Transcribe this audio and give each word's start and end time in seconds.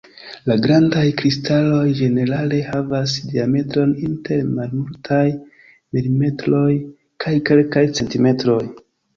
La 0.49 0.55
grandaj 0.61 1.01
kristaloj 1.21 1.81
ĝenerale 1.99 2.61
havas 2.69 3.13
diametron 3.33 3.93
inter 4.09 4.49
malmultaj 4.55 5.23
milimetroj 5.97 6.67
kaj 7.27 7.37
kelkaj 7.53 7.89
centimetroj. 8.01 8.61